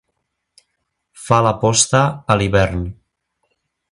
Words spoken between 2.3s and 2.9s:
a l'hivern.